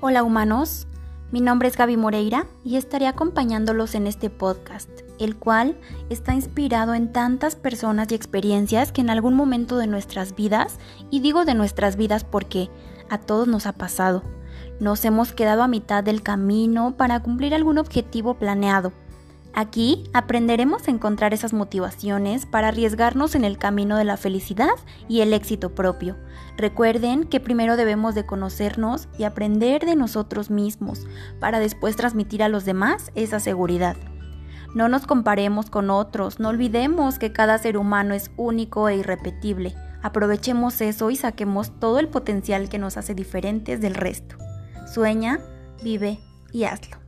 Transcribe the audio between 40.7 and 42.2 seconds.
eso y saquemos todo el